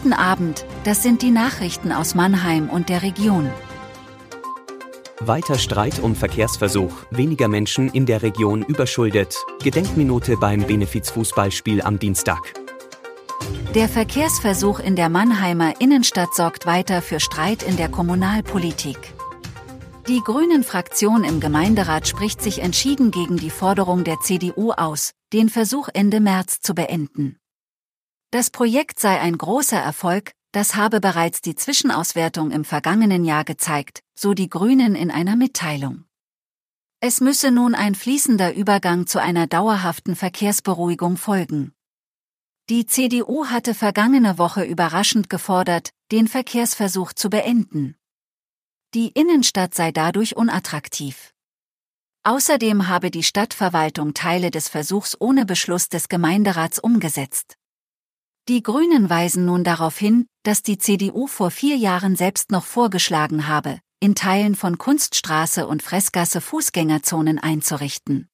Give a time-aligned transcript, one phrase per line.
[0.00, 3.50] Guten Abend, das sind die Nachrichten aus Mannheim und der Region.
[5.18, 12.38] Weiter Streit um Verkehrsversuch, weniger Menschen in der Region überschuldet, Gedenkminute beim Benefizfußballspiel am Dienstag.
[13.74, 18.98] Der Verkehrsversuch in der Mannheimer Innenstadt sorgt weiter für Streit in der Kommunalpolitik.
[20.06, 25.88] Die Grünen-Fraktion im Gemeinderat spricht sich entschieden gegen die Forderung der CDU aus, den Versuch
[25.92, 27.40] Ende März zu beenden.
[28.30, 34.02] Das Projekt sei ein großer Erfolg, das habe bereits die Zwischenauswertung im vergangenen Jahr gezeigt,
[34.14, 36.04] so die Grünen in einer Mitteilung.
[37.00, 41.72] Es müsse nun ein fließender Übergang zu einer dauerhaften Verkehrsberuhigung folgen.
[42.68, 47.96] Die CDU hatte vergangene Woche überraschend gefordert, den Verkehrsversuch zu beenden.
[48.94, 51.34] Die Innenstadt sei dadurch unattraktiv.
[52.24, 57.57] Außerdem habe die Stadtverwaltung Teile des Versuchs ohne Beschluss des Gemeinderats umgesetzt.
[58.48, 63.46] Die Grünen weisen nun darauf hin, dass die CDU vor vier Jahren selbst noch vorgeschlagen
[63.46, 68.26] habe, in Teilen von Kunststraße und Fressgasse Fußgängerzonen einzurichten.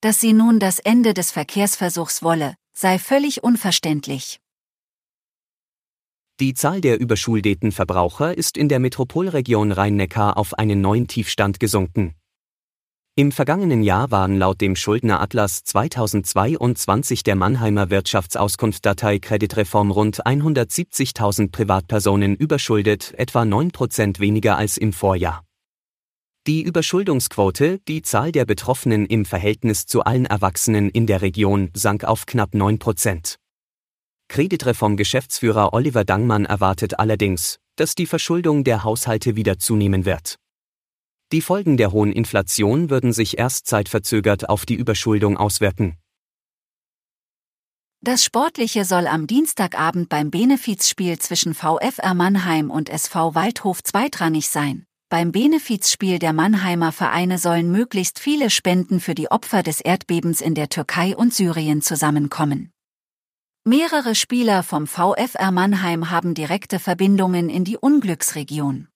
[0.00, 4.40] Dass sie nun das Ende des Verkehrsversuchs wolle, sei völlig unverständlich.
[6.40, 12.16] Die Zahl der überschuldeten Verbraucher ist in der Metropolregion Rhein-Neckar auf einen neuen Tiefstand gesunken.
[13.20, 22.34] Im vergangenen Jahr waren laut dem Schuldneratlas 2022 der Mannheimer Wirtschaftsauskunftsdatei Kreditreform rund 170.000 Privatpersonen
[22.34, 25.44] überschuldet, etwa 9% weniger als im Vorjahr.
[26.46, 32.04] Die Überschuldungsquote, die Zahl der Betroffenen im Verhältnis zu allen Erwachsenen in der Region, sank
[32.04, 32.78] auf knapp 9
[34.28, 40.39] Kreditreform-Geschäftsführer Oliver Dangmann erwartet allerdings, dass die Verschuldung der Haushalte wieder zunehmen wird.
[41.32, 45.96] Die Folgen der hohen Inflation würden sich erst zeitverzögert auf die Überschuldung auswirken.
[48.02, 54.86] Das Sportliche soll am Dienstagabend beim Benefizspiel zwischen VfR Mannheim und SV Waldhof zweitrangig sein.
[55.08, 60.54] Beim Benefizspiel der Mannheimer Vereine sollen möglichst viele Spenden für die Opfer des Erdbebens in
[60.54, 62.72] der Türkei und Syrien zusammenkommen.
[63.64, 68.88] Mehrere Spieler vom VfR Mannheim haben direkte Verbindungen in die Unglücksregion.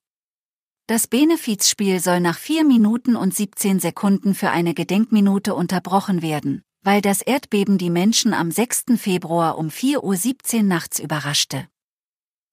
[0.87, 7.01] Das Benefizspiel soll nach 4 Minuten und 17 Sekunden für eine Gedenkminute unterbrochen werden, weil
[7.01, 8.85] das Erdbeben die Menschen am 6.
[8.99, 11.67] Februar um 4.17 Uhr nachts überraschte.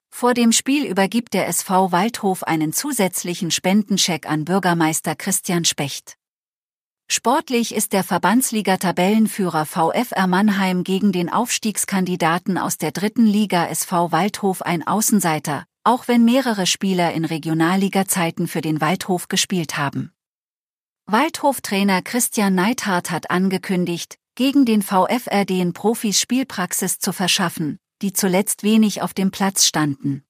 [0.08, 6.16] Vor dem Spiel übergibt der SV Waldhof einen zusätzlichen Spendencheck an Bürgermeister Christian Specht.
[7.10, 14.62] Sportlich ist der Verbandsliga-Tabellenführer VfR Mannheim gegen den Aufstiegskandidaten aus der dritten Liga SV Waldhof
[14.62, 20.12] ein Außenseiter, auch wenn mehrere Spieler in Regionalliga-Zeiten für den Waldhof gespielt haben.
[21.06, 28.62] Waldhof-Trainer Christian Neithardt hat angekündigt, gegen den VfR den Profis Spielpraxis zu verschaffen, die zuletzt
[28.62, 30.24] wenig auf dem Platz standen.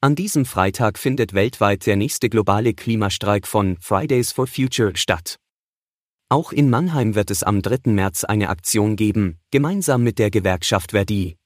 [0.00, 5.36] An diesem Freitag findet weltweit der nächste globale Klimastreik von Fridays for Future statt.
[6.30, 7.90] Auch in Mannheim wird es am 3.
[7.90, 11.36] März eine Aktion geben, gemeinsam mit der Gewerkschaft Verdi.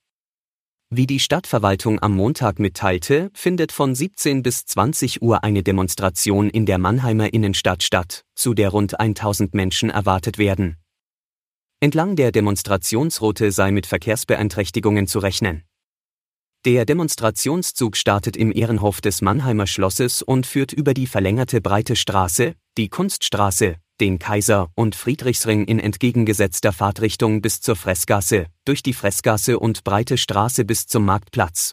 [0.90, 6.66] Wie die Stadtverwaltung am Montag mitteilte, findet von 17 bis 20 Uhr eine Demonstration in
[6.66, 10.76] der Mannheimer Innenstadt statt, zu der rund 1000 Menschen erwartet werden.
[11.80, 15.64] Entlang der Demonstrationsroute sei mit Verkehrsbeeinträchtigungen zu rechnen.
[16.64, 22.54] Der Demonstrationszug startet im Ehrenhof des Mannheimer Schlosses und führt über die verlängerte Breite Straße,
[22.78, 29.58] die Kunststraße, den Kaiser- und Friedrichsring in entgegengesetzter Fahrtrichtung bis zur Fressgasse, durch die Fressgasse
[29.58, 31.72] und Breite Straße bis zum Marktplatz.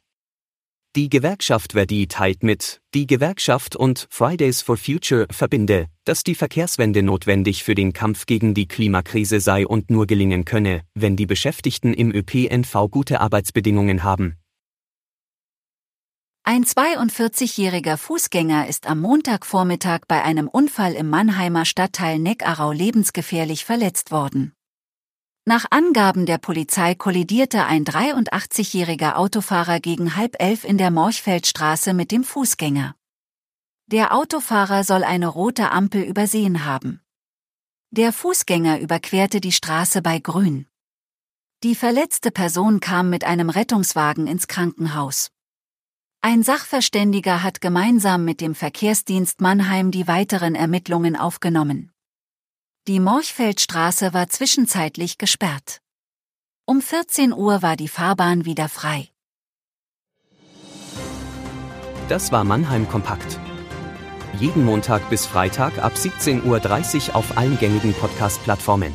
[0.95, 7.03] Die Gewerkschaft Verdi teilt mit, die Gewerkschaft und Fridays for Future verbinde, dass die Verkehrswende
[7.03, 11.93] notwendig für den Kampf gegen die Klimakrise sei und nur gelingen könne, wenn die Beschäftigten
[11.93, 14.37] im ÖPNV gute Arbeitsbedingungen haben.
[16.43, 24.09] Ein 42-jähriger Fußgänger ist am Montagvormittag bei einem Unfall im Mannheimer Stadtteil Neckarau lebensgefährlich verletzt
[24.09, 24.53] worden.
[25.45, 32.11] Nach Angaben der Polizei kollidierte ein 83-jähriger Autofahrer gegen halb elf in der Morchfeldstraße mit
[32.11, 32.95] dem Fußgänger.
[33.85, 37.01] Der Autofahrer soll eine rote Ampel übersehen haben.
[37.91, 40.65] Der Fußgänger überquerte die Straße bei Grün.
[41.63, 45.29] Die verletzte Person kam mit einem Rettungswagen ins Krankenhaus.
[46.23, 51.91] Ein Sachverständiger hat gemeinsam mit dem Verkehrsdienst Mannheim die weiteren Ermittlungen aufgenommen.
[52.87, 55.81] Die Morchfeldstraße war zwischenzeitlich gesperrt.
[56.67, 59.09] Um 14 Uhr war die Fahrbahn wieder frei.
[62.07, 63.39] Das war Mannheim Kompakt.
[64.39, 68.93] Jeden Montag bis Freitag ab 17.30 Uhr auf allen gängigen Podcast-Plattformen.